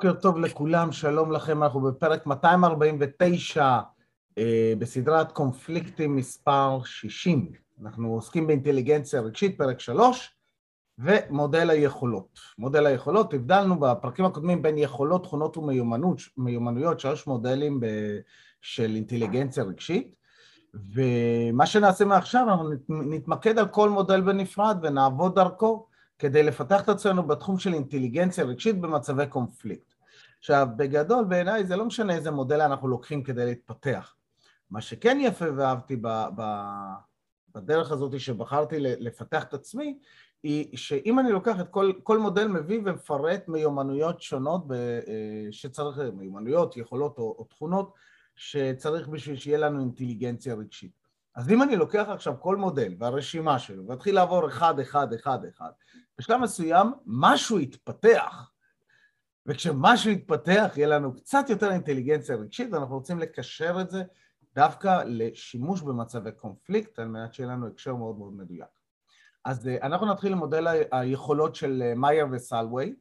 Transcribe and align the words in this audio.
בוקר 0.00 0.20
טוב 0.20 0.38
לכולם, 0.38 0.92
שלום 0.92 1.32
לכם, 1.32 1.62
אנחנו 1.62 1.80
בפרק 1.80 2.26
249 2.26 3.78
אה, 4.38 4.72
בסדרת 4.78 5.32
קונפליקטים 5.32 6.16
מספר 6.16 6.80
60. 6.84 7.52
אנחנו 7.82 8.14
עוסקים 8.14 8.46
באינטליגנציה 8.46 9.20
רגשית, 9.20 9.58
פרק 9.58 9.80
3, 9.80 10.30
ומודל 10.98 11.70
היכולות. 11.70 12.38
מודל 12.58 12.86
היכולות, 12.86 13.34
הבדלנו 13.34 13.80
בפרקים 13.80 14.24
הקודמים 14.24 14.62
בין 14.62 14.78
יכולות, 14.78 15.22
תכונות 15.22 15.56
ומיומנויות, 16.36 17.00
שלוש 17.00 17.26
מודלים 17.26 17.80
ב, 17.80 17.86
של 18.60 18.92
אינטליגנציה 18.94 19.64
רגשית, 19.64 20.14
ומה 20.74 21.66
שנעשה 21.66 22.04
מעכשיו, 22.04 22.46
אנחנו 22.48 22.70
נתמקד 22.88 23.58
על 23.58 23.68
כל 23.68 23.90
מודל 23.90 24.20
בנפרד 24.20 24.78
ונעבוד 24.82 25.34
דרכו. 25.34 25.86
כדי 26.20 26.42
לפתח 26.42 26.82
את 26.82 26.88
עצמנו 26.88 27.22
בתחום 27.22 27.58
של 27.58 27.74
אינטליגנציה 27.74 28.44
רגשית 28.44 28.80
במצבי 28.80 29.26
קונפליקט. 29.26 29.94
עכשיו, 30.38 30.68
בגדול 30.76 31.24
בעיניי 31.24 31.66
זה 31.66 31.76
לא 31.76 31.84
משנה 31.84 32.14
איזה 32.14 32.30
מודל 32.30 32.60
אנחנו 32.60 32.88
לוקחים 32.88 33.22
כדי 33.22 33.46
להתפתח. 33.46 34.16
מה 34.70 34.80
שכן 34.80 35.18
יפה 35.20 35.44
ואהבתי 35.56 35.96
ב, 35.96 36.08
ב, 36.36 36.42
בדרך 37.54 37.92
הזאת 37.92 38.20
שבחרתי 38.20 38.76
לפתח 38.80 39.44
את 39.44 39.54
עצמי, 39.54 39.98
היא 40.42 40.76
שאם 40.76 41.18
אני 41.18 41.32
לוקח 41.32 41.60
את 41.60 41.68
כל, 41.68 41.92
כל 42.02 42.18
מודל 42.18 42.48
מביא 42.48 42.80
ומפרט 42.84 43.48
מיומנויות 43.48 44.22
שונות 44.22 44.68
ב, 44.68 44.72
אה, 44.72 45.46
שצריך, 45.50 45.98
מיומנויות, 46.12 46.76
יכולות 46.76 47.18
או, 47.18 47.36
או 47.38 47.44
תכונות 47.44 47.92
שצריך 48.36 49.08
בשביל 49.08 49.36
שיהיה 49.36 49.58
לנו 49.58 49.80
אינטליגנציה 49.80 50.54
רגשית. 50.54 50.99
אז 51.34 51.50
אם 51.50 51.62
אני 51.62 51.76
לוקח 51.76 52.06
עכשיו 52.08 52.40
כל 52.40 52.56
מודל 52.56 52.94
והרשימה 52.98 53.58
שלו 53.58 53.86
ואתחיל 53.86 54.14
לעבור 54.14 54.48
אחד, 54.48 54.80
אחד, 54.80 55.12
אחד, 55.12 55.38
אחד, 55.44 55.70
בשלב 56.18 56.40
מסוים 56.40 56.92
משהו 57.06 57.58
יתפתח, 57.58 58.50
וכשמשהו 59.46 60.10
יתפתח 60.10 60.72
יהיה 60.76 60.88
לנו 60.88 61.14
קצת 61.14 61.44
יותר 61.48 61.72
אינטליגנציה 61.72 62.36
רגשית, 62.36 62.72
ואנחנו 62.72 62.94
רוצים 62.94 63.18
לקשר 63.18 63.80
את 63.80 63.90
זה 63.90 64.02
דווקא 64.54 65.02
לשימוש 65.06 65.82
במצבי 65.82 66.32
קונפליקט, 66.32 66.98
על 66.98 67.08
מנת 67.08 67.34
שיהיה 67.34 67.48
לנו 67.48 67.66
הקשר 67.66 67.94
מאוד 67.94 68.18
מאוד 68.18 68.32
מדויק. 68.32 68.68
אז 69.44 69.68
אה, 69.68 69.76
אנחנו 69.82 70.06
נתחיל 70.06 70.32
עם 70.32 70.38
מודל 70.38 70.66
היכולות 70.92 71.54
של 71.54 71.82
אה, 71.86 71.94
מאייר 71.94 72.26
וסלווי, 72.30 72.94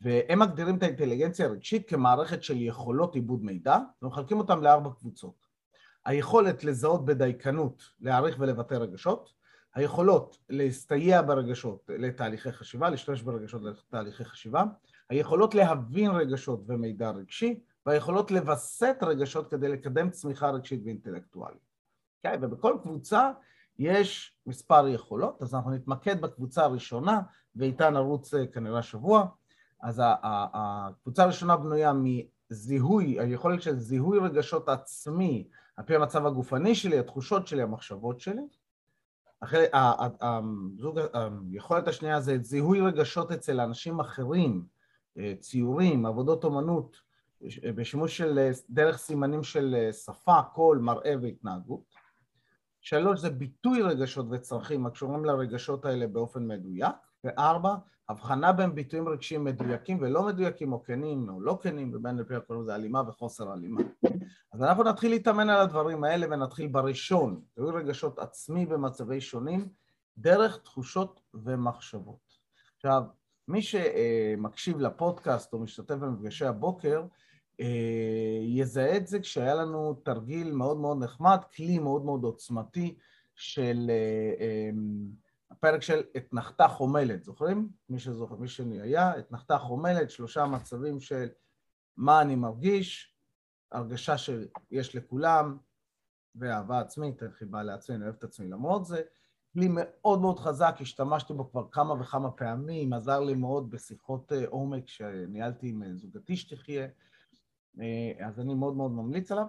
והם 0.00 0.38
מגדירים 0.38 0.76
את 0.76 0.82
האינטליגנציה 0.82 1.46
הרגשית 1.46 1.88
כמערכת 1.88 2.42
של 2.42 2.62
יכולות 2.62 3.14
עיבוד 3.14 3.44
מידע, 3.44 3.78
ומחלקים 4.02 4.38
אותם 4.38 4.62
לארבע 4.62 4.90
קבוצות. 4.90 5.43
היכולת 6.04 6.64
לזהות 6.64 7.04
בדייקנות, 7.04 7.82
להעריך 8.00 8.36
ולבטא 8.38 8.74
רגשות, 8.74 9.32
היכולות 9.74 10.38
להסתייע 10.48 11.22
ברגשות 11.22 11.90
לתהליכי 11.98 12.52
חשיבה, 12.52 12.90
להשתמש 12.90 13.22
ברגשות 13.22 13.62
לתהליכי 13.62 14.24
חשיבה, 14.24 14.64
היכולות 15.08 15.54
להבין 15.54 16.10
רגשות 16.10 16.62
ומידע 16.66 17.10
רגשי, 17.10 17.60
והיכולות 17.86 18.30
לווסת 18.30 18.96
רגשות 19.02 19.50
כדי 19.50 19.68
לקדם 19.68 20.10
צמיחה 20.10 20.50
רגשית 20.50 20.80
ואינטלקטואלית. 20.84 21.58
Okay, 21.58 22.28
אוקיי? 22.28 22.38
ובכל 22.42 22.76
קבוצה 22.82 23.30
יש 23.78 24.36
מספר 24.46 24.88
יכולות, 24.88 25.42
אז 25.42 25.54
אנחנו 25.54 25.70
נתמקד 25.70 26.20
בקבוצה 26.20 26.64
הראשונה, 26.64 27.20
ואיתה 27.56 27.90
נרוץ 27.90 28.34
אה, 28.34 28.46
כנראה 28.46 28.82
שבוע. 28.82 29.26
אז 29.82 30.02
הקבוצה 30.04 31.22
הראשונה 31.22 31.56
בנויה 31.56 31.92
מזיהוי, 32.50 33.20
היכולת 33.20 33.62
של 33.62 33.78
זיהוי 33.78 34.18
רגשות 34.18 34.68
עצמי 34.68 35.48
על 35.76 35.84
פי 35.84 35.94
המצב 35.94 36.26
הגופני 36.26 36.74
שלי, 36.74 36.98
התחושות 36.98 37.46
שלי, 37.46 37.62
המחשבות 37.62 38.20
שלי. 38.20 38.42
אחרי, 39.40 39.64
הזוג, 40.20 41.00
היכולת 41.50 41.88
השנייה 41.88 42.20
זה 42.20 42.38
זיהוי 42.42 42.80
רגשות 42.80 43.32
אצל 43.32 43.60
אנשים 43.60 44.00
אחרים, 44.00 44.64
אה, 45.18 45.32
ציורים, 45.40 46.06
עבודות 46.06 46.44
אומנות, 46.44 46.96
בשימוש 47.74 48.16
של 48.16 48.38
אה, 48.38 48.50
דרך 48.70 48.96
סימנים 48.96 49.42
של 49.42 49.74
אה, 49.78 49.92
שפה, 49.92 50.42
קול, 50.42 50.78
מראה 50.78 51.14
והתנהגות. 51.22 51.94
שלוש 52.80 53.20
זה 53.20 53.30
ביטוי 53.30 53.82
רגשות 53.82 54.26
וצרכים 54.30 54.86
הקשורים 54.86 55.24
לרגשות 55.24 55.84
האלה 55.84 56.06
באופן 56.06 56.46
מדויק. 56.48 56.94
וארבע, 57.24 57.74
הבחנה 58.08 58.52
בין 58.52 58.74
ביטויים 58.74 59.08
רגשיים 59.08 59.44
מדויקים 59.44 59.98
ולא 60.00 60.26
מדויקים 60.26 60.72
או 60.72 60.82
כנים 60.82 61.28
או 61.28 61.40
לא 61.40 61.58
כנים, 61.62 61.90
ובין 61.94 62.16
לפי 62.16 62.34
הכל 62.34 62.64
זה 62.64 62.74
הלימה 62.74 63.02
וחוסר 63.08 63.52
הלימה. 63.52 63.80
אז 64.52 64.62
אנחנו 64.62 64.82
נתחיל 64.84 65.10
להתאמן 65.10 65.50
על 65.50 65.60
הדברים 65.60 66.04
האלה 66.04 66.26
ונתחיל 66.30 66.66
בראשון, 66.66 67.40
זיהוי 67.56 67.72
רגשות 67.72 68.18
עצמי 68.18 68.66
במצבי 68.66 69.20
שונים, 69.20 69.68
דרך 70.18 70.58
תחושות 70.58 71.20
ומחשבות. 71.34 72.38
עכשיו, 72.76 73.02
מי 73.48 73.62
שמקשיב 73.62 74.80
לפודקאסט 74.80 75.52
או 75.52 75.58
משתתף 75.58 75.94
במפגשי 75.94 76.46
הבוקר, 76.46 77.02
אה, 77.60 78.38
יזהה 78.42 78.96
את 78.96 79.06
זה 79.06 79.20
כשהיה 79.20 79.54
לנו 79.54 79.94
תרגיל 79.94 80.52
מאוד 80.52 80.76
מאוד 80.76 81.02
נחמד, 81.02 81.38
כלי 81.56 81.78
מאוד 81.78 82.04
מאוד 82.04 82.24
עוצמתי 82.24 82.94
של 83.34 83.90
אה, 83.90 84.44
אה, 84.44 84.70
הפרק 85.56 85.82
של 85.82 86.02
אתנחתה 86.16 86.68
חומלת, 86.68 87.24
זוכרים? 87.24 87.68
מי 87.88 87.98
שזוכר, 87.98 88.36
מי 88.36 88.48
שהיה, 88.48 89.18
אתנחתה 89.18 89.58
חומלת, 89.58 90.10
שלושה 90.10 90.46
מצבים 90.46 91.00
של 91.00 91.28
מה 91.96 92.22
אני 92.22 92.36
מרגיש, 92.36 93.14
הרגשה 93.72 94.18
שיש 94.18 94.96
לכולם, 94.96 95.58
ואהבה 96.34 96.80
עצמית, 96.80 97.22
חיבה 97.38 97.62
לעצמי, 97.62 97.96
אני 97.96 98.04
אוהב 98.04 98.14
את 98.14 98.24
עצמי 98.24 98.48
למרות 98.48 98.86
זה. 98.86 99.02
כלי 99.52 99.68
מאוד 99.70 100.20
מאוד 100.20 100.38
חזק, 100.38 100.76
השתמשתי 100.80 101.32
בו 101.32 101.50
כבר 101.50 101.68
כמה 101.70 101.94
וכמה 102.00 102.30
פעמים, 102.30 102.92
עזר 102.92 103.20
לי 103.20 103.34
מאוד 103.34 103.70
בשיחות 103.70 104.32
אה, 104.32 104.44
עומק 104.48 104.88
שניהלתי 104.88 105.68
עם 105.68 105.82
אה, 105.82 105.94
זוגתי 105.94 106.36
שתחיה, 106.36 106.86
אה, 107.80 108.26
אז 108.26 108.40
אני 108.40 108.54
מאוד 108.54 108.76
מאוד 108.76 108.90
ממליץ 108.92 109.32
עליו. 109.32 109.46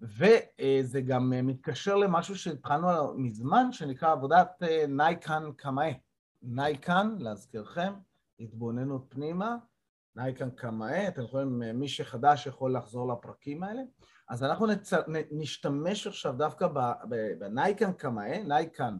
וזה 0.00 1.00
גם 1.00 1.32
מתקשר 1.46 1.96
למשהו 1.96 2.36
שהתחלנו 2.36 2.88
עליו 2.88 3.14
מזמן, 3.16 3.72
שנקרא 3.72 4.12
עבודת 4.12 4.62
נייקן 4.88 5.42
קמאי. 5.56 5.94
נייקן, 6.42 7.16
להזכירכם, 7.18 7.92
התבוננות 8.40 9.06
פנימה, 9.08 9.56
נייקן 10.16 10.50
קמאי, 10.50 11.08
אתם 11.08 11.22
יכולים, 11.22 11.58
מי 11.58 11.88
שחדש 11.88 12.46
יכול 12.46 12.76
לחזור 12.76 13.12
לפרקים 13.12 13.62
האלה. 13.62 13.82
אז 14.28 14.44
אנחנו 14.44 14.66
נצ... 14.66 14.92
נשתמש 15.30 16.06
עכשיו 16.06 16.34
דווקא 16.38 16.68
בנייקן 17.38 17.92
קמאי, 17.92 18.44
נייקן, 18.44 18.96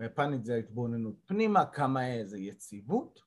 בפאנית 0.00 0.44
זה 0.44 0.54
התבוננות 0.54 1.14
פנימה, 1.26 1.64
קמאי 1.64 2.26
זה 2.26 2.38
יציבות, 2.38 3.20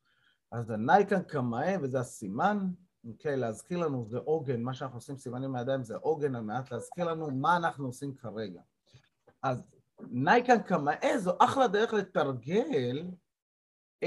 אז 0.52 0.70
הנייקן 0.70 1.22
קמאי, 1.22 1.78
וזה 1.82 2.00
הסימן, 2.00 2.68
אוקיי, 3.08 3.38
להזכיר 3.38 3.80
לנו 3.80 4.06
זה 4.06 4.18
עוגן, 4.18 4.62
מה 4.62 4.74
שאנחנו 4.74 4.98
עושים 4.98 5.18
סימנים 5.18 5.52
מהידיים 5.52 5.84
זה 5.84 5.96
עוגן 5.96 6.36
על 6.36 6.44
מנת 6.44 6.72
להזכיר 6.72 7.06
לנו 7.06 7.32
מה 7.32 7.58
אנחנו 7.58 7.86
עושים 7.86 8.16
כרגע. 8.16 8.62
אז 9.44 9.64
נייקן 10.00 10.62
קמאי 10.62 11.20
זו 11.20 11.38
אחלה 11.40 11.68
דרך 11.68 11.94
לתרגל 11.94 13.08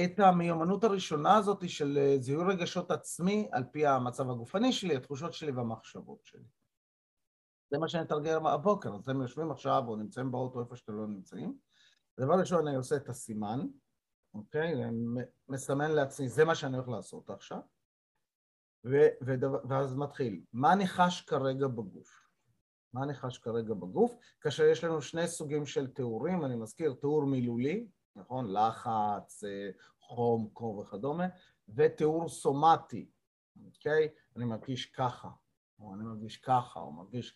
את 0.04 0.18
המיומנות 0.18 0.84
הראשונה 0.84 1.36
הזאת 1.36 1.68
של 1.68 1.98
אה, 1.98 2.16
זיהוי 2.20 2.44
רגשות 2.54 2.90
עצמי 2.90 3.48
על 3.52 3.64
פי 3.64 3.86
המצב 3.86 4.30
הגופני 4.30 4.72
שלי, 4.72 4.96
התחושות 4.96 5.32
שלי 5.32 5.52
והמחשבות 5.52 6.24
שלי. 6.24 6.44
זה 7.70 7.78
מה 7.78 7.88
שאני 7.88 8.02
אתרגל 8.02 8.38
הבוקר, 8.46 8.94
אז 8.94 9.00
אתם 9.00 9.20
יושבים 9.22 9.50
עכשיו 9.50 9.82
או 9.88 9.96
נמצאים 9.96 10.30
באוטו 10.30 10.60
איפה 10.60 10.76
שאתם 10.76 10.96
לא 10.96 11.06
נמצאים. 11.06 11.58
דבר 12.20 12.34
ראשון 12.34 12.66
אני 12.68 12.76
עושה 12.76 12.96
את 12.96 13.08
הסימן, 13.08 13.60
אוקיי? 14.34 14.74
מסמן 15.48 15.90
לעצמי, 15.90 16.28
זה 16.28 16.44
מה 16.44 16.54
שאני 16.54 16.76
הולך 16.76 16.88
לעשות 16.88 17.30
עכשיו. 17.30 17.60
ואז 19.68 19.96
מתחיל, 19.96 20.40
מה 20.52 20.72
אני 20.72 20.86
חש 20.86 21.20
כרגע 21.20 21.66
בגוף? 21.68 22.26
מה 22.92 23.02
אני 23.02 23.14
חש 23.14 23.38
כרגע 23.38 23.74
בגוף? 23.74 24.16
כאשר 24.40 24.64
יש 24.64 24.84
לנו 24.84 25.02
שני 25.02 25.28
סוגים 25.28 25.66
של 25.66 25.86
תיאורים, 25.86 26.44
אני 26.44 26.56
מזכיר, 26.56 26.94
תיאור 27.00 27.24
מילולי, 27.24 27.86
נכון? 28.16 28.52
לחץ, 28.52 29.44
אה, 29.44 29.70
חום, 30.00 30.48
קור 30.52 30.78
וכדומה, 30.78 31.26
ותיאור 31.68 32.28
סומטי, 32.28 33.10
אוקיי? 33.66 34.08
אני 34.36 34.44
מרגיש 34.44 34.86
ככה, 34.86 35.28
או 35.78 35.94
אני 35.94 36.04
מרגיש 36.04 36.36
ככה, 36.36 36.80
או 36.80 36.92
מרגיש 36.92 37.34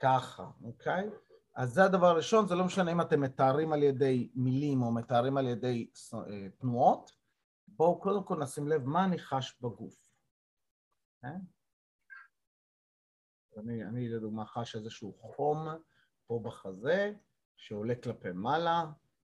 ככה, 0.00 0.50
אוקיי? 0.64 1.10
אז 1.56 1.72
זה 1.72 1.84
הדבר 1.84 2.06
הראשון, 2.06 2.46
זה 2.46 2.54
לא 2.54 2.64
משנה 2.64 2.92
אם 2.92 3.00
אתם 3.00 3.20
מתארים 3.20 3.72
על 3.72 3.82
ידי 3.82 4.30
מילים 4.34 4.82
או 4.82 4.92
מתארים 4.92 5.36
על 5.36 5.46
ידי 5.46 5.90
אה, 6.14 6.48
תנועות, 6.58 7.12
בואו 7.68 8.00
קודם 8.00 8.24
כל 8.24 8.38
נשים 8.38 8.68
לב 8.68 8.84
מה 8.84 9.04
אני 9.04 9.18
חש 9.18 9.56
בגוף. 9.60 10.07
כן? 11.22 11.38
אני, 13.58 13.84
אני 13.84 14.08
לדוגמה 14.08 14.46
חש 14.46 14.76
איזשהו 14.76 15.12
חום 15.20 15.68
פה 16.26 16.40
בחזה 16.44 17.12
שעולה 17.56 17.94
כלפי 17.94 18.32
מעלה, 18.32 18.84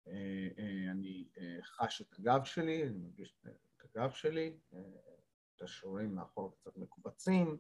אה, 0.07 0.47
אה, 0.57 0.91
אני 0.91 1.27
חש 1.63 2.01
את 2.01 2.19
הגב 2.19 2.43
שלי, 2.43 2.83
אני 2.83 2.97
מרגיש 2.97 3.35
את 3.45 3.95
הגב 3.95 4.11
שלי, 4.11 4.57
את 5.55 5.61
השרירים 5.61 6.15
מאחור 6.15 6.55
קצת 6.55 6.77
מקובצים, 6.77 7.57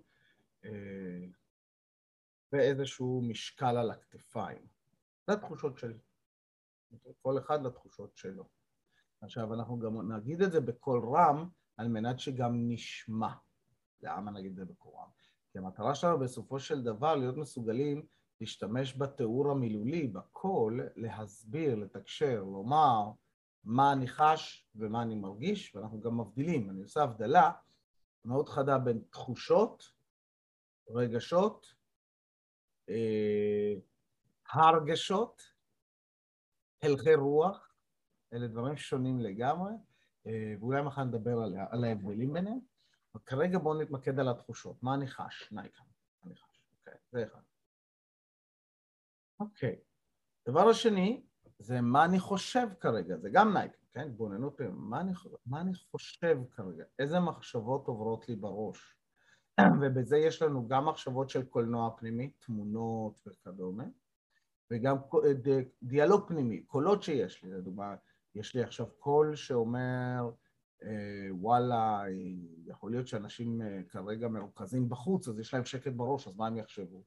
ואיזשהו 2.51 3.21
משקל 3.21 3.77
על 3.77 3.91
הכתפיים. 3.91 4.67
זה 5.27 5.33
התחושות 5.33 5.77
שלי. 5.77 5.97
כל 7.21 7.37
אחד 7.39 7.65
לתחושות 7.65 8.17
שלו. 8.17 8.49
עכשיו, 9.21 9.53
אנחנו 9.53 9.79
גם 9.79 10.11
נגיד 10.11 10.41
את 10.41 10.51
זה 10.51 10.61
בקול 10.61 11.01
רם, 11.15 11.49
על 11.77 11.87
מנת 11.87 12.19
שגם 12.19 12.53
נשמע. 12.55 13.33
למה 14.03 14.31
נגיד 14.31 14.55
זה 14.55 14.65
בקוראן? 14.65 15.07
כי 15.51 15.57
המטרה 15.57 15.95
שלנו 15.95 16.19
בסופו 16.19 16.59
של 16.59 16.83
דבר 16.83 17.15
להיות 17.15 17.37
מסוגלים 17.37 18.05
להשתמש 18.41 18.97
בתיאור 18.97 19.51
המילולי, 19.51 20.07
בקול, 20.07 20.89
להסביר, 20.95 21.75
לתקשר, 21.75 22.43
לומר 22.43 23.11
מה 23.63 23.93
אני 23.93 24.07
חש 24.07 24.67
ומה 24.75 25.01
אני 25.01 25.15
מרגיש, 25.15 25.75
ואנחנו 25.75 26.01
גם 26.01 26.19
מבדילים, 26.19 26.69
אני 26.69 26.81
עושה 26.81 27.03
הבדלה 27.03 27.51
מאוד 28.25 28.49
חדה 28.49 28.77
בין 28.77 29.01
תחושות, 29.09 29.83
רגשות, 30.89 31.73
אה, 32.89 33.73
הרגשות, 34.51 35.41
הלכי 36.83 37.15
רוח, 37.15 37.73
אלה 38.33 38.47
דברים 38.47 38.77
שונים 38.77 39.19
לגמרי, 39.19 39.71
אה, 40.27 40.53
ואולי 40.59 40.81
מחר 40.81 41.03
נדבר 41.03 41.37
על, 41.41 41.55
על 41.69 41.83
ההבדלים 41.83 42.33
ביניהם. 42.33 42.70
אבל 43.15 43.23
כרגע 43.25 43.57
בואו 43.57 43.81
נתמקד 43.81 44.19
על 44.19 44.29
התחושות. 44.29 44.83
מה 44.83 44.93
אני 44.93 45.07
חש? 45.07 45.51
נייקה. 45.51 45.83
אני 46.25 46.35
חש. 46.35 46.61
אוקיי, 46.79 46.99
זה 47.11 47.23
אחד. 47.23 47.41
אוקיי. 49.39 49.79
דבר 50.47 50.69
השני, 50.69 51.23
זה 51.59 51.81
מה 51.81 52.05
אני 52.05 52.19
חושב 52.19 52.67
כרגע, 52.79 53.17
זה 53.17 53.29
גם 53.29 53.53
נייקה, 53.53 53.77
כן? 53.91 53.99
התבוננות, 54.01 54.61
מה 54.71 55.01
מה 55.45 55.61
אני 55.61 55.73
חושב 55.75 56.37
כרגע? 56.51 56.83
איזה 56.99 57.19
מחשבות 57.19 57.87
עוברות 57.87 58.29
לי 58.29 58.35
בראש? 58.35 58.95
ובזה 59.81 60.17
יש 60.17 60.41
לנו 60.41 60.67
גם 60.67 60.85
מחשבות 60.85 61.29
של 61.29 61.45
קולנוע 61.45 61.89
פנימי, 61.97 62.29
תמונות 62.29 63.19
וכדומה, 63.27 63.83
וגם 64.71 64.97
דיאלוג 65.83 66.27
פנימי, 66.27 66.63
קולות 66.63 67.03
שיש 67.03 67.43
לי, 67.43 67.51
לדוגמה, 67.51 67.95
יש 68.35 68.55
לי 68.55 68.63
עכשיו 68.63 68.85
קול 68.99 69.35
שאומר, 69.35 70.19
אה, 70.21 70.29
וואלה, 71.31 72.03
יכול 72.65 72.91
להיות 72.91 73.07
שאנשים 73.07 73.61
אה, 73.61 73.83
כרגע 73.89 74.27
מרוכזים 74.27 74.89
בחוץ, 74.89 75.27
אז 75.27 75.39
יש 75.39 75.53
להם 75.53 75.65
שקט 75.65 75.91
בראש, 75.95 76.27
אז 76.27 76.35
מה 76.35 76.47
הם 76.47 76.57
יחשבו? 76.57 77.03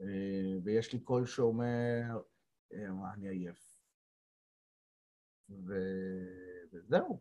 אה, 0.00 0.58
ויש 0.64 0.92
לי 0.92 1.00
קול 1.00 1.26
שאומר, 1.26 2.22
אני 3.14 3.28
עייף. 3.28 3.78
ו... 5.50 5.74
וזהו. 6.72 7.20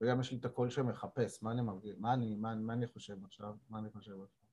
וגם 0.00 0.20
יש 0.20 0.30
לי 0.32 0.38
את 0.38 0.44
הקול 0.44 0.70
שמחפש, 0.70 1.42
מה 1.42 1.52
אני 1.52 1.62
מרגיש, 1.62 1.96
מה 1.98 2.14
אני, 2.14 2.36
מה, 2.36 2.54
מה 2.54 2.72
אני 2.72 2.86
חושב 2.86 3.24
עכשיו, 3.24 3.56
מה 3.68 3.78
אני 3.78 3.90
חושב 3.90 4.22
עכשיו. 4.22 4.46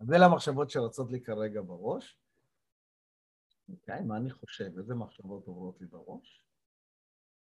אז 0.00 0.12
אלה 0.12 0.26
המחשבות 0.26 0.70
שרצות 0.70 1.10
לי 1.10 1.20
כרגע 1.20 1.60
בראש. 1.62 2.25
אוקיי, 3.68 4.02
מה 4.02 4.16
אני 4.16 4.30
חושב, 4.30 4.78
איזה 4.78 4.94
מחשבות 4.94 5.46
עוברות 5.46 5.80
לי 5.80 5.86
בראש? 5.86 6.46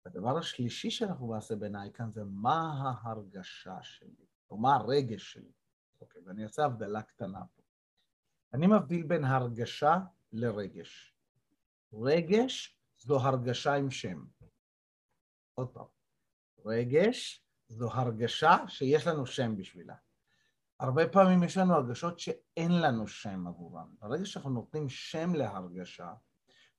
הדבר 0.05 0.37
השלישי 0.37 0.91
שאנחנו 0.91 1.33
נעשה 1.33 1.55
בעיניי 1.55 1.91
כאן 1.93 2.11
זה 2.11 2.23
מה 2.23 2.91
ההרגשה 3.03 3.83
שלי, 3.83 4.25
או 4.49 4.57
מה 4.57 4.75
הרגש 4.75 5.33
שלי. 5.33 5.51
אוקיי, 6.01 6.21
ואני 6.25 6.43
אעשה 6.43 6.65
הבדלה 6.65 7.01
קטנה 7.01 7.39
פה. 7.55 7.61
אני 8.53 8.67
מבדיל 8.67 9.03
בין 9.03 9.23
הרגשה 9.23 9.97
לרגש. 10.31 11.15
רגש 11.93 12.79
זו 12.97 13.19
הרגשה 13.19 13.73
עם 13.73 13.91
שם. 13.91 14.25
עוד 15.53 15.73
פעם, 15.73 15.85
רגש 16.65 17.45
זו 17.67 17.91
הרגשה 17.91 18.57
שיש 18.67 19.07
לנו 19.07 19.25
שם 19.25 19.55
בשבילה. 19.55 19.95
הרבה 20.79 21.07
פעמים 21.07 21.43
יש 21.43 21.57
לנו 21.57 21.73
הרגשות 21.73 22.19
שאין 22.19 22.81
לנו 22.81 23.07
שם 23.07 23.47
עבורן. 23.47 23.87
ברגע 23.99 24.25
שאנחנו 24.25 24.49
נותנים 24.49 24.89
שם 24.89 25.35
להרגשה, 25.35 26.13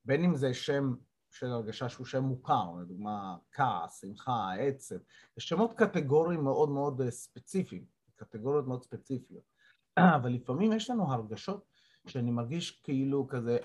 בין 0.05 0.23
אם 0.23 0.35
זה 0.35 0.53
שם 0.53 0.93
של 1.31 1.47
הרגשה 1.47 1.89
שהוא 1.89 2.05
שם 2.05 2.23
מוכר, 2.23 2.71
לדוגמה 2.81 3.37
כעס, 3.51 4.01
שמחה, 4.01 4.53
עצב, 4.59 4.95
יש 5.37 5.49
שמות 5.49 5.73
קטגוריים 5.73 6.43
מאוד 6.43 6.69
מאוד 6.69 7.01
אה, 7.01 7.11
ספציפיים, 7.11 7.85
קטגוריות 8.15 8.67
מאוד 8.67 8.83
ספציפיות. 8.83 9.43
אבל 10.17 10.29
לפעמים 10.29 10.73
יש 10.73 10.89
לנו 10.89 11.13
הרגשות 11.13 11.65
שאני 12.07 12.31
מרגיש 12.31 12.71
כאילו 12.71 13.27
כזה, 13.27 13.57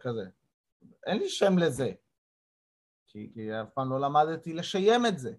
כזה. 0.00 0.24
אין 1.06 1.18
לי 1.18 1.28
שם 1.28 1.58
לזה, 1.58 1.92
כי, 3.06 3.30
כי 3.34 3.60
אף 3.62 3.68
פעם 3.74 3.90
לא 3.90 4.00
למדתי 4.00 4.52
לשיים 4.52 5.06
את 5.06 5.18
זה. 5.18 5.34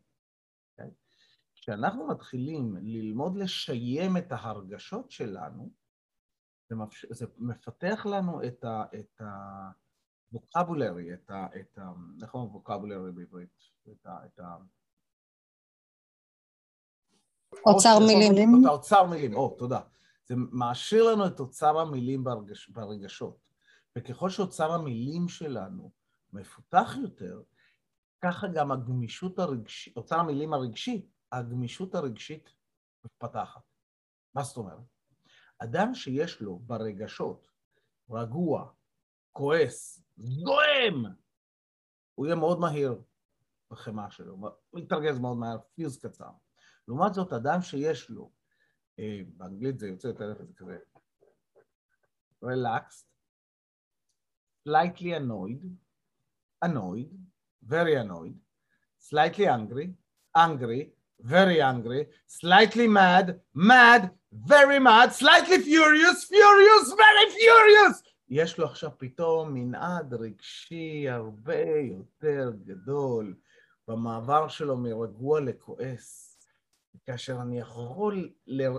כשאנחנו 1.69 2.07
מתחילים 2.07 2.75
ללמוד 2.81 3.37
לשיים 3.37 4.17
את 4.17 4.31
ההרגשות 4.31 5.11
שלנו, 5.11 5.69
זה, 6.69 6.75
מפש... 6.75 7.05
זה 7.09 7.25
מפתח 7.37 8.05
לנו 8.05 8.43
את, 8.43 8.63
ה... 8.63 8.83
את 8.95 9.21
הווקבולרי, 10.31 11.13
את 11.13 11.29
ה... 11.29 11.47
את 11.59 11.77
ה... 11.77 11.91
איך 12.21 12.33
אומרים 12.33 12.55
ווקבולרי 12.55 13.11
בעברית? 13.11 13.49
את 13.91 14.05
ה... 14.05 14.25
את 14.25 14.39
ה... 14.39 14.57
אוצר 17.65 17.99
מילים. 17.99 18.49
את 18.61 18.65
האוצר 18.65 19.05
מילים, 19.05 19.35
או, 19.35 19.55
תודה. 19.59 19.81
זה 20.25 20.35
מעשיר 20.37 21.03
לנו 21.03 21.27
את 21.27 21.39
אוצר 21.39 21.79
המילים 21.79 22.23
ברגש... 22.23 22.69
ברגשות. 22.69 23.49
וככל 23.97 24.29
שאוצר 24.29 24.71
המילים 24.71 25.27
שלנו 25.27 25.91
מפותח 26.33 26.95
יותר, 27.01 27.41
ככה 28.21 28.47
גם 28.47 28.71
הגמישות 28.71 29.39
הרגשית, 29.39 29.97
אוצר 29.97 30.19
המילים 30.19 30.53
הרגשי 30.53 31.05
הגמישות 31.31 31.95
הרגשית 31.95 32.49
מתפתחת. 33.05 33.61
מה 34.35 34.43
זאת 34.43 34.57
אומרת? 34.57 34.79
אדם 35.57 35.93
שיש 35.93 36.41
לו 36.41 36.59
ברגשות 36.59 37.47
רגוע, 38.09 38.71
כועס, 39.31 40.03
זועם, 40.17 41.05
הוא 42.15 42.25
יהיה 42.25 42.35
מאוד 42.35 42.59
מהיר 42.59 43.01
בחמאה 43.71 44.11
שלו, 44.11 44.37
הוא 44.69 44.79
יתרגז 44.79 45.19
מאוד 45.19 45.37
מהר, 45.37 45.57
פיוז 45.75 45.99
קצר. 45.99 46.29
לעומת 46.87 47.13
זאת, 47.13 47.33
אדם 47.33 47.61
שיש 47.61 48.09
לו, 48.09 48.31
אה, 48.99 49.21
באנגלית 49.37 49.79
זה 49.79 49.87
יוצא 49.87 50.07
יותר 50.07 50.33
כזה, 50.55 50.77
relaxed, 52.45 53.05
slightly 54.67 55.13
annoyed, 55.19 55.63
annoyed, 56.65 57.11
very 57.63 57.95
annoyed, 57.95 58.37
slightly 58.99 59.47
angry, 59.47 59.93
angry, 60.37 60.89
very 61.21 61.61
angry, 61.61 62.05
slightly 62.27 62.87
mad, 62.87 63.39
mad, 63.53 64.11
very 64.31 64.79
mad, 64.79 65.13
slightly 65.13 65.59
furious, 65.59 66.23
furious, 66.23 66.93
very 66.93 67.25
furious. 67.31 68.03
יש 68.29 68.57
לו 68.57 68.65
עכשיו 68.65 68.91
פתאום 68.97 69.53
מנעד 69.53 70.13
רגשי 70.13 71.09
הרבה 71.09 71.65
יותר 71.69 72.51
גדול 72.65 73.35
במעבר 73.87 74.47
שלו 74.47 74.77
מרגוע 74.77 75.39
לכועס. 75.39 76.37
כאשר 77.05 77.41
אני 77.41 77.59
יכול 77.59 78.29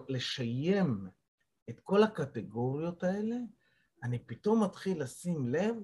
לשיים 0.08 1.08
את 1.70 1.80
כל 1.80 2.02
הקטגוריות 2.02 3.04
האלה, 3.04 3.36
אני 4.02 4.18
פתאום 4.18 4.64
מתחיל 4.64 5.02
לשים 5.02 5.48
לב 5.48 5.74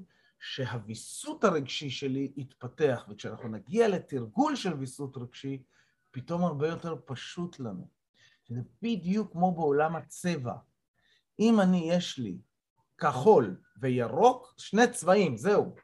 שהוויסות 0.41 1.45
הרגשי 1.45 1.91
שלי 1.91 2.33
יתפתח, 2.37 3.07
וכשאנחנו 3.09 3.49
נגיע 3.49 3.89
לתרגול 3.89 4.57
של 4.57 4.75
ויסות 4.75 5.17
רגשי, 5.17 5.63
פתאום 6.11 6.45
הרבה 6.45 6.69
יותר 6.69 6.97
פשוט 7.05 7.61
לנו. 7.61 7.89
זה 8.49 8.61
בדיוק 8.83 9.33
כמו 9.33 9.55
בעולם 9.55 9.97
הצבע. 9.97 10.55
אם 11.41 11.61
אני, 11.61 11.91
יש 11.93 12.19
לי 12.19 12.39
כחול 12.99 13.57
וירוק, 13.81 14.55
שני 14.59 14.91
צבעים, 14.93 15.37
זהו. 15.37 15.75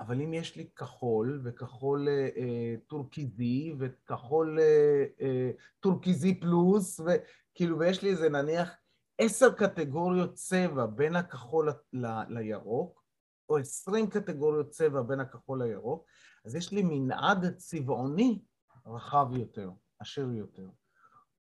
אבל 0.00 0.22
אם 0.22 0.34
יש 0.34 0.56
לי 0.56 0.68
כחול 0.76 1.40
וכחול 1.44 2.08
אה, 2.08 2.28
אה 2.36 2.74
טורקיזי 2.86 3.74
וכחול 3.78 4.58
אה, 4.60 5.04
אה, 5.20 5.50
טורקיזי 5.80 6.40
פלוס, 6.40 7.00
וכאילו, 7.00 7.78
ויש 7.78 8.02
לי 8.02 8.10
איזה 8.10 8.28
נניח 8.28 8.70
עשר 9.18 9.52
קטגוריות 9.52 10.34
צבע 10.34 10.86
בין 10.86 11.16
הכחול 11.16 11.72
ל, 11.92 12.06
לירוק, 12.28 13.04
או 13.48 13.58
עשרים 13.58 14.10
קטגוריות 14.10 14.70
צבע 14.70 15.02
בין 15.02 15.20
הכחול 15.20 15.62
לירוק, 15.62 16.06
אז 16.44 16.54
יש 16.54 16.72
לי 16.72 16.82
מנעד 16.82 17.56
צבעוני 17.56 18.42
רחב 18.86 19.26
יותר, 19.36 19.70
עשיר 19.98 20.32
יותר. 20.32 20.68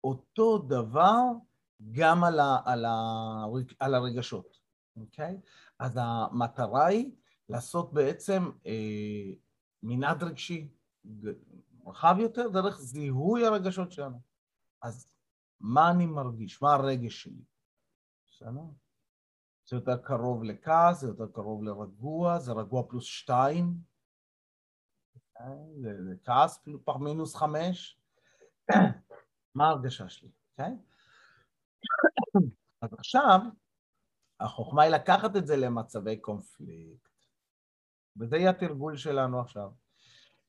אותו 0.04 0.58
דבר 0.58 1.22
גם 1.92 2.24
על, 2.24 2.40
ה, 2.40 2.58
על, 2.66 2.86
ה, 2.86 3.46
על 3.80 3.94
הרגשות, 3.96 4.58
אוקיי? 4.98 5.42
אז 5.80 5.98
המטרה 6.02 6.86
היא 6.86 7.12
לעשות 7.50 7.94
בעצם 7.94 8.52
אה, 8.66 9.34
מנעד 9.84 10.24
רגשי 10.24 10.70
רחב 11.86 12.16
יותר 12.20 12.50
דרך 12.50 12.80
זיהוי 12.80 13.46
הרגשות 13.46 13.92
שלנו. 13.92 14.22
אז 14.82 15.16
מה 15.60 15.92
אני 15.92 16.06
מרגיש? 16.06 16.62
מה 16.62 16.74
הרגש 16.74 17.24
שלי? 17.24 17.44
בסדר? 18.32 18.64
זה 19.70 19.76
יותר 19.76 19.98
קרוב 19.98 20.44
לכעס, 20.44 21.02
זה 21.02 21.08
יותר 21.08 21.28
קרוב 21.34 21.64
לרגוע, 21.64 22.40
זה 22.40 22.52
רגוע 22.52 22.84
פלוס 22.90 23.06
שתיים, 23.06 23.78
זה, 25.82 26.04
זה 26.04 26.16
כעס 26.26 26.60
פח 26.86 26.96
מינוס 26.96 27.36
חמש, 27.36 28.00
מה 29.56 29.68
ההרגשה 29.68 30.10
שלי, 30.10 30.30
אוקיי? 30.52 30.74
אז 32.82 32.94
עכשיו, 32.94 33.40
החוכמה 34.40 34.84
היא 34.84 34.92
לקחת 34.92 35.36
את 35.36 35.48
זה 35.48 35.56
למצבי 35.56 36.18
קונפליקט, 36.18 37.10
וזה 38.18 38.38
יהיה 38.38 38.50
התרגול 38.50 38.98
שלנו 38.98 39.40
עכשיו. 39.40 39.72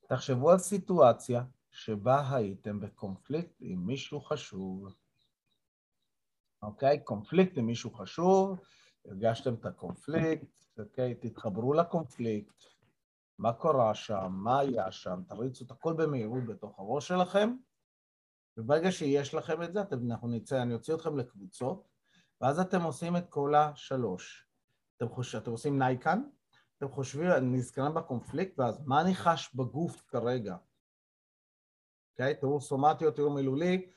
תחשבו 0.08 0.50
על 0.50 0.58
סיטואציה 0.58 1.44
שבה 1.70 2.34
הייתם 2.36 2.80
בקונפליקט 2.80 3.54
עם 3.60 3.86
מישהו 3.86 4.20
חשוב. 4.20 4.94
אוקיי? 6.62 7.04
קונפליקט 7.04 7.58
עם 7.58 7.66
מישהו 7.66 7.90
חשוב, 7.94 8.60
הרגשתם 9.04 9.54
את 9.54 9.66
הקונפליקט, 9.66 10.78
אוקיי? 10.78 11.14
תתחברו 11.14 11.72
לקונפליקט, 11.72 12.64
מה 13.40 13.52
קרה 13.52 13.94
שם, 13.94 14.32
מה 14.32 14.58
היה 14.58 14.92
שם, 14.92 15.22
תריצו 15.28 15.64
את 15.64 15.70
הכל 15.70 15.92
במהירות 15.92 16.46
בתוך 16.46 16.78
הראש 16.78 17.08
שלכם, 17.08 17.56
וברגע 18.56 18.92
שיש 18.92 19.34
לכם 19.34 19.62
את 19.62 19.72
זה, 19.72 19.80
אתם, 19.80 19.96
אנחנו 20.10 20.28
נצא, 20.28 20.62
אני 20.62 20.74
אוציא 20.74 20.94
אתכם 20.94 21.16
לקבוצות, 21.18 21.88
ואז 22.40 22.60
אתם 22.60 22.82
עושים 22.82 23.16
את 23.16 23.28
כל 23.28 23.54
השלוש. 23.54 24.46
אתם, 24.96 25.08
חוש... 25.08 25.34
אתם 25.34 25.50
עושים 25.50 25.78
נייקן, 25.78 26.22
אתם 26.78 26.88
חושבים, 26.88 27.30
נזכרים 27.30 27.94
בקונפליקט, 27.94 28.58
ואז 28.58 28.80
מה 28.86 29.00
אני 29.00 29.14
חש 29.14 29.54
בגוף 29.54 30.02
כרגע? 30.08 30.56
אוקיי? 32.12 32.32
Okay? 32.32 32.40
תיאור 32.40 32.60
סומטי 32.60 33.06
או 33.06 33.10
תיאור 33.10 33.34
מילולי 33.34 33.90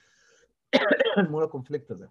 מול 1.31 1.43
הקונפליקט 1.43 1.91
הזה. 1.91 2.05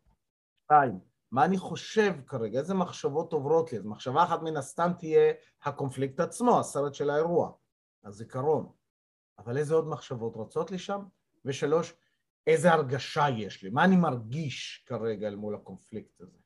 שתיים, 0.65 1.01
מה 1.33 1.45
אני 1.45 1.59
חושב 1.59 2.13
כרגע? 2.27 2.59
איזה 2.59 2.75
מחשבות 2.75 3.33
עוברות 3.33 3.73
לי? 3.73 3.79
אז 3.79 3.85
מחשבה 3.85 4.25
אחת 4.25 4.43
מן 4.43 4.57
הסתם 4.57 4.93
תהיה 4.99 5.33
הקונפליקט 5.63 6.21
עצמו, 6.21 6.61
הסרט 6.61 6.95
של 6.95 7.11
האירוע, 7.11 7.53
הזיכרון. 8.05 8.73
אבל 9.39 9.59
איזה 9.59 9.75
עוד 9.75 9.89
מחשבות 9.89 10.37
רצות 10.37 10.71
לי 10.71 10.79
שם? 10.79 11.03
ושלוש, 11.45 11.95
איזה 12.47 12.73
הרגשה 12.73 13.27
יש 13.37 13.63
לי? 13.63 13.71
מה 13.71 13.85
אני 13.85 13.97
מרגיש 13.97 14.85
כרגע 14.87 15.29
אל 15.29 15.37
מול 15.37 15.55
הקונפליקט 15.55 16.21
הזה? 16.21 16.39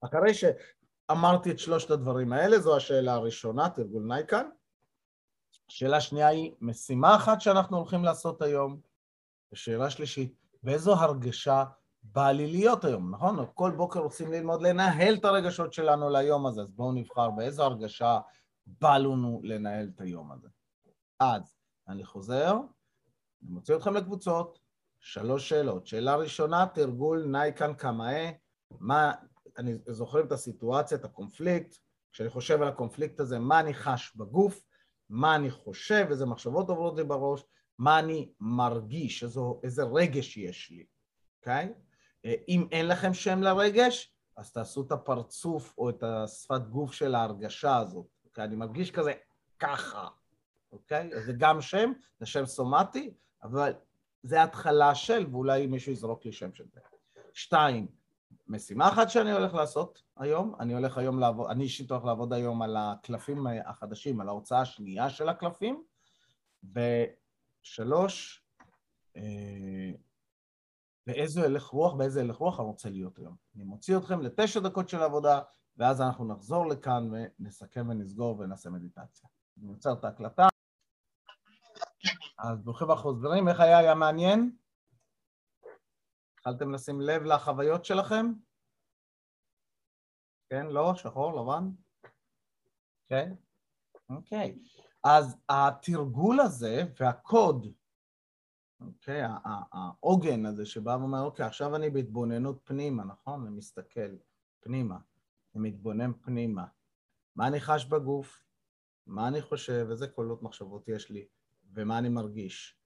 אחרי 0.00 0.34
שאמרתי 0.34 1.50
את 1.50 1.58
שלושת 1.58 1.90
הדברים 1.90 2.32
האלה, 2.32 2.58
זו 2.58 2.76
השאלה 2.76 3.12
הראשונה, 3.12 3.70
תרגול 3.70 4.02
נייקן. 4.02 4.46
השאלה 5.68 5.96
השנייה 5.96 6.28
היא 6.28 6.52
משימה 6.60 7.16
אחת 7.16 7.40
שאנחנו 7.40 7.76
הולכים 7.76 8.04
לעשות 8.04 8.42
היום. 8.42 8.80
ושאלה 9.52 9.90
שלישית, 9.90 10.34
באיזו 10.62 10.94
הרגשה 10.94 11.64
בא 12.02 12.30
לי 12.30 12.46
להיות 12.46 12.84
היום, 12.84 13.14
נכון? 13.14 13.46
כל 13.54 13.70
בוקר 13.70 14.00
רוצים 14.00 14.32
ללמוד 14.32 14.62
לנהל 14.62 15.14
את 15.14 15.24
הרגשות 15.24 15.72
שלנו 15.72 16.10
ליום 16.10 16.46
הזה, 16.46 16.60
אז 16.60 16.70
בואו 16.70 16.92
נבחר 16.92 17.30
באיזו 17.30 17.62
הרגשה 17.64 18.18
בא 18.66 18.98
לנו 18.98 19.40
לנהל 19.44 19.90
את 19.94 20.00
היום 20.00 20.32
הזה. 20.32 20.48
אז 21.20 21.56
אני 21.88 22.04
חוזר, 22.04 22.52
אני 23.42 23.50
מוציא 23.50 23.76
אתכם 23.76 23.94
לקבוצות, 23.94 24.58
שלוש 25.00 25.48
שאלות. 25.48 25.86
שאלה 25.86 26.16
ראשונה, 26.16 26.66
תרגול 26.74 27.24
נייקן 27.26 27.74
קמאה, 27.74 28.30
מה, 28.80 29.12
אני 29.58 29.74
זוכר 29.86 30.20
את 30.20 30.32
הסיטואציה, 30.32 30.98
את 30.98 31.04
הקונפליקט, 31.04 31.76
כשאני 32.12 32.30
חושב 32.30 32.62
על 32.62 32.68
הקונפליקט 32.68 33.20
הזה, 33.20 33.38
מה 33.38 33.60
אני 33.60 33.74
חש 33.74 34.16
בגוף, 34.16 34.64
מה 35.08 35.34
אני 35.34 35.50
חושב, 35.50 36.06
איזה 36.10 36.26
מחשבות 36.26 36.68
עוברות 36.68 36.96
לי 36.96 37.04
בראש, 37.04 37.44
מה 37.78 37.98
אני 37.98 38.32
מרגיש, 38.40 39.22
איזו, 39.22 39.60
איזה 39.62 39.82
רגש 39.82 40.36
יש 40.36 40.70
לי, 40.70 40.86
אוקיי? 41.40 41.72
Okay? 41.74 41.91
אם 42.24 42.66
אין 42.72 42.88
לכם 42.88 43.14
שם 43.14 43.42
לרגש, 43.42 44.12
אז 44.36 44.52
תעשו 44.52 44.82
את 44.82 44.92
הפרצוף 44.92 45.74
או 45.78 45.90
את 45.90 46.02
השפת 46.02 46.60
גוף 46.68 46.92
של 46.92 47.14
ההרגשה 47.14 47.76
הזאת. 47.76 48.06
אוקיי? 48.24 48.44
אני 48.44 48.56
מרגיש 48.56 48.90
כזה 48.90 49.12
ככה, 49.58 50.08
אוקיי? 50.72 51.10
אז 51.14 51.24
זה 51.24 51.32
גם 51.32 51.60
שם, 51.60 51.92
זה 52.18 52.26
שם 52.26 52.46
סומטי, 52.46 53.14
אבל 53.42 53.72
זה 54.22 54.42
התחלה 54.42 54.94
של, 54.94 55.26
ואולי 55.30 55.66
מישהו 55.66 55.92
יזרוק 55.92 56.24
לי 56.24 56.32
שם 56.32 56.54
של 56.54 56.64
זה. 56.72 56.80
שתיים, 57.32 57.86
משימה 58.48 58.88
אחת 58.88 59.10
שאני 59.10 59.32
הולך 59.32 59.54
לעשות 59.54 60.02
היום, 60.16 60.54
אני 60.60 60.74
הולך 60.74 60.98
היום 60.98 61.18
לעבוד, 61.18 61.50
אני 61.50 61.64
אישית 61.64 61.90
הולך 61.90 62.04
לעבוד 62.04 62.32
היום 62.32 62.62
על 62.62 62.76
הקלפים 62.76 63.46
החדשים, 63.66 64.20
על 64.20 64.28
ההוצאה 64.28 64.60
השנייה 64.60 65.10
של 65.10 65.28
הקלפים, 65.28 65.82
ושלוש, 66.64 68.44
אה, 69.16 69.90
באיזה 71.06 71.44
הלך 71.44 71.66
רוח, 71.66 71.94
באיזה 71.94 72.20
הלך 72.20 72.36
רוח 72.36 72.60
אני 72.60 72.66
רוצה 72.66 72.90
להיות 72.90 73.18
היום. 73.18 73.36
אני 73.56 73.64
מוציא 73.64 73.96
אתכם 73.96 74.20
לתשע 74.20 74.60
דקות 74.60 74.88
של 74.88 75.02
עבודה, 75.02 75.40
ואז 75.76 76.00
אנחנו 76.00 76.24
נחזור 76.24 76.66
לכאן 76.66 77.08
ונסכם 77.12 77.88
ונסגור 77.88 78.38
ונעשה 78.38 78.70
מדיטציה. 78.70 79.28
אני 79.58 79.68
עוצר 79.68 79.92
את 79.92 80.04
ההקלטה. 80.04 80.48
אז 82.38 82.62
ברוכים 82.62 82.90
החוזרים, 82.90 83.48
איך 83.48 83.60
היה? 83.60 83.78
היה 83.78 83.94
מעניין? 83.94 84.56
התחלתם 86.34 86.72
לשים 86.74 87.00
לב 87.00 87.22
לחוויות 87.22 87.84
שלכם? 87.84 88.26
כן, 90.50 90.66
לא, 90.66 90.94
שחור, 90.94 91.42
לבן? 91.42 91.70
כן? 93.08 93.34
אוקיי. 94.10 94.58
אז 95.04 95.36
התרגול 95.48 96.40
הזה 96.40 96.82
והקוד 97.00 97.66
אוקיי? 98.86 99.22
העוגן 99.72 100.46
הזה 100.46 100.66
שבא 100.66 100.90
ואומר, 101.00 101.20
אוקיי, 101.20 101.46
עכשיו 101.46 101.76
אני 101.76 101.90
בהתבוננות 101.90 102.60
פנימה, 102.64 103.04
נכון? 103.04 103.46
אני 103.46 103.56
מסתכל 103.56 104.16
פנימה, 104.60 104.98
אני 105.54 105.62
מתבונן 105.70 106.12
פנימה. 106.12 106.64
מה 107.36 107.46
אני 107.46 107.60
חש 107.60 107.84
בגוף? 107.84 108.44
מה 109.06 109.28
אני 109.28 109.42
חושב? 109.42 109.86
איזה 109.90 110.08
קולות 110.08 110.42
מחשבות 110.42 110.88
יש 110.88 111.10
לי? 111.10 111.26
ומה 111.72 111.98
אני 111.98 112.08
מרגיש? 112.08 112.76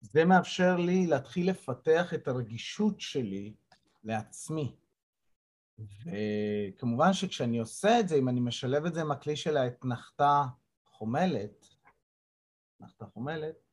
זה 0.00 0.24
מאפשר 0.24 0.76
לי 0.76 1.06
להתחיל 1.06 1.50
לפתח 1.50 2.14
את 2.14 2.28
הרגישות 2.28 3.00
שלי 3.00 3.54
לעצמי. 4.04 4.76
וכמובן 5.78 7.12
שכשאני 7.12 7.58
עושה 7.58 8.00
את 8.00 8.08
זה, 8.08 8.14
אם 8.14 8.28
אני 8.28 8.40
משלב 8.40 8.86
את 8.86 8.94
זה 8.94 9.00
עם 9.00 9.10
הכלי 9.10 9.36
של 9.36 9.56
האתנחתה 9.56 10.42
חומלת, 10.86 11.66
אתנחתה 12.76 13.06
חומלת, 13.06 13.63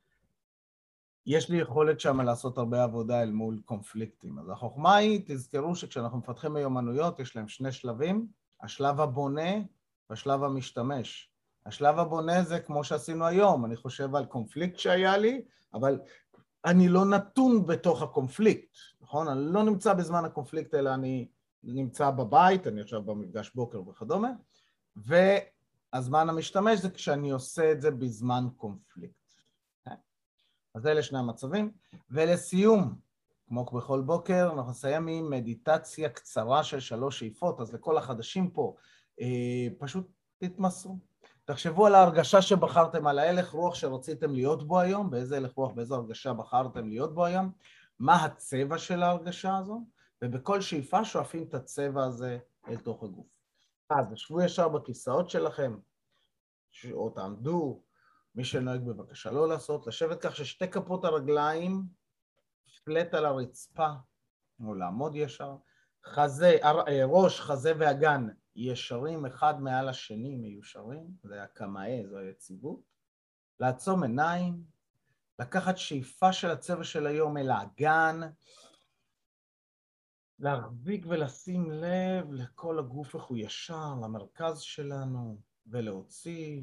יש 1.25 1.49
לי 1.49 1.57
יכולת 1.57 1.99
שם 1.99 2.21
לעשות 2.21 2.57
הרבה 2.57 2.83
עבודה 2.83 3.21
אל 3.21 3.31
מול 3.31 3.61
קונפליקטים. 3.65 4.39
אז 4.39 4.49
החוכמה 4.49 4.95
היא, 4.95 5.21
תזכרו 5.25 5.75
שכשאנחנו 5.75 6.17
מפתחים 6.17 6.53
מיומנויות, 6.53 7.19
יש 7.19 7.35
להם 7.35 7.47
שני 7.47 7.71
שלבים, 7.71 8.27
השלב 8.61 9.01
הבונה 9.01 9.51
והשלב 10.09 10.43
המשתמש. 10.43 11.31
השלב 11.65 11.99
הבונה 11.99 12.43
זה 12.43 12.59
כמו 12.59 12.83
שעשינו 12.83 13.25
היום, 13.25 13.65
אני 13.65 13.75
חושב 13.75 14.15
על 14.15 14.25
קונפליקט 14.25 14.79
שהיה 14.79 15.17
לי, 15.17 15.41
אבל 15.73 15.99
אני 16.65 16.89
לא 16.89 17.05
נתון 17.05 17.65
בתוך 17.65 18.01
הקונפליקט, 18.01 18.77
נכון? 19.01 19.27
אני 19.27 19.53
לא 19.53 19.63
נמצא 19.63 19.93
בזמן 19.93 20.25
הקונפליקט, 20.25 20.75
אלא 20.75 20.93
אני 20.93 21.27
נמצא 21.63 22.09
בבית, 22.09 22.67
אני 22.67 22.81
עכשיו 22.81 23.01
במפגש 23.01 23.51
בוקר 23.55 23.89
וכדומה, 23.89 24.29
והזמן 24.95 26.29
המשתמש 26.29 26.79
זה 26.79 26.89
כשאני 26.89 27.31
עושה 27.31 27.71
את 27.71 27.81
זה 27.81 27.91
בזמן 27.91 28.47
קונפליקט. 28.57 29.20
אז 30.75 30.87
אלה 30.87 31.03
שני 31.03 31.19
המצבים. 31.19 31.71
ולסיום, 32.11 32.95
כמו 33.47 33.65
בכל 33.65 34.01
בוקר, 34.01 34.49
אנחנו 34.53 34.71
נסיים 34.71 35.07
עם 35.07 35.29
מדיטציה 35.29 36.09
קצרה 36.09 36.63
של 36.63 36.79
שלוש 36.79 37.19
שאיפות, 37.19 37.59
אז 37.59 37.73
לכל 37.73 37.97
החדשים 37.97 38.49
פה, 38.49 38.75
אה, 39.21 39.67
פשוט 39.77 40.07
תתמסרו. 40.37 40.97
תחשבו 41.45 41.85
על 41.85 41.95
ההרגשה 41.95 42.41
שבחרתם, 42.41 43.07
על 43.07 43.19
ההלך 43.19 43.51
רוח 43.51 43.75
שרציתם 43.75 44.33
להיות 44.33 44.67
בו 44.67 44.79
היום, 44.79 45.09
באיזה 45.09 45.37
הלך 45.37 45.53
רוח, 45.53 45.71
באיזו 45.71 45.95
הרגשה 45.95 46.33
בחרתם 46.33 46.89
להיות 46.89 47.13
בו 47.13 47.25
היום, 47.25 47.51
מה 47.99 48.25
הצבע 48.25 48.77
של 48.77 49.03
ההרגשה 49.03 49.57
הזו, 49.57 49.81
ובכל 50.21 50.61
שאיפה 50.61 51.05
שואפים 51.05 51.43
את 51.43 51.53
הצבע 51.53 52.03
הזה 52.03 52.37
אל 52.67 52.77
תוך 52.77 53.03
הגוף. 53.03 53.25
אז 53.89 54.05
שבו 54.15 54.41
ישר 54.41 54.67
בכיסאות 54.67 55.29
שלכם, 55.29 55.75
או 56.91 57.09
תעמדו, 57.09 57.81
מי 58.35 58.43
שנוהג 58.43 58.81
בבקשה 58.81 59.31
לא 59.31 59.47
לעשות, 59.47 59.88
לשבת 59.88 60.21
כך 60.21 60.35
ששתי 60.35 60.67
כפות 60.67 61.05
הרגליים 61.05 61.83
פלט 62.83 63.13
על 63.13 63.25
הרצפה, 63.25 63.89
או 64.65 64.73
לעמוד 64.73 65.15
ישר, 65.15 65.55
חזה, 66.05 66.57
אה, 66.63 67.05
ראש, 67.05 67.39
חזה 67.39 67.73
ואגן 67.79 68.27
ישרים 68.55 69.25
אחד 69.25 69.61
מעל 69.61 69.89
השני 69.89 70.35
מיושרים, 70.35 71.07
זה 71.23 71.43
הקמאי, 71.43 72.07
זו 72.07 72.17
היציבות, 72.17 72.81
לעצום 73.59 74.03
עיניים, 74.03 74.63
לקחת 75.39 75.77
שאיפה 75.77 76.33
של 76.33 76.50
הצבע 76.50 76.83
של 76.83 77.07
היום 77.07 77.38
אל 77.38 77.51
האגן, 77.51 78.19
להרביק 80.39 81.05
ולשים 81.09 81.71
לב 81.71 82.33
לכל 82.33 82.79
הגוף 82.79 83.15
איך 83.15 83.23
הוא 83.23 83.38
ישר, 83.38 83.93
למרכז 84.03 84.59
שלנו, 84.59 85.41
ולהוציא 85.67 86.61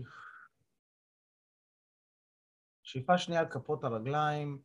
שאיפה 2.89 3.19
שנייה 3.19 3.41
על 3.41 3.49
כפות 3.49 3.85
הרגליים, 3.85 4.63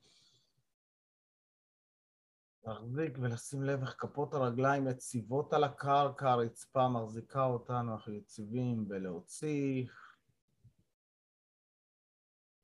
להחזיק 2.63 3.18
ולשים 3.22 3.63
לב 3.63 3.82
איך 3.82 3.96
כפות 3.98 4.34
הרגליים 4.34 4.88
יציבות 4.88 5.53
על 5.53 5.63
הקרקע, 5.63 6.32
הרצפה 6.32 6.88
מחזיקה 6.88 7.44
אותנו, 7.44 7.94
אנחנו 7.94 8.13
יציבים 8.13 8.86
ולהוציא. 8.89 9.88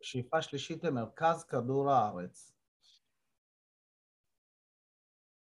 שאיפה 0.02 0.42
שלישית 0.42 0.84
למרכז 0.84 1.44
כדור 1.44 1.92
הארץ. 1.92 2.52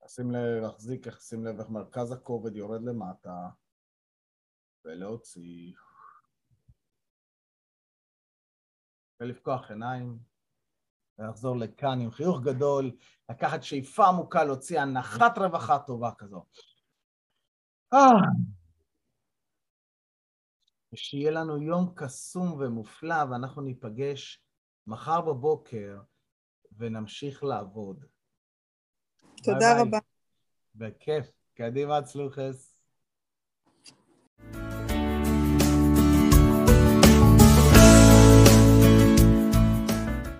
שים 0.07 0.31
לב, 0.31 0.61
להחזיק, 0.61 1.19
שים 1.19 1.45
לב 1.45 1.59
איך 1.59 1.69
מרכז 1.69 2.11
הכובד 2.11 2.55
יורד 2.55 2.81
למטה 2.83 3.49
ולהוציא. 4.85 5.73
ולפקוח 9.23 9.71
עיניים. 9.71 10.19
ולחזור 11.19 11.57
לכאן 11.57 12.01
עם 12.01 12.11
חיוך 12.11 12.41
גדול, 12.41 12.91
לקחת 13.29 13.63
שאיפה 13.63 14.07
עמוקה, 14.07 14.43
להוציא 14.43 14.81
הנחת 14.81 15.37
רווחה 15.37 15.79
טובה 15.79 16.11
כזו. 16.17 16.45
אה. 17.93 17.97
ושיהיה 20.93 21.31
לנו 21.31 21.57
יום 21.57 21.93
קסום 21.95 22.51
ומופלא, 22.51 23.23
ואנחנו 23.31 23.61
ניפגש 23.61 24.43
מחר 24.87 25.21
בבוקר 25.21 26.01
ונמשיך 26.77 27.43
לעבוד. 27.43 28.05
תודה 29.43 29.81
רבה. 29.81 29.99
בכיף. 30.75 31.31
קדימה, 31.53 32.01
צלוחס. 32.01 32.83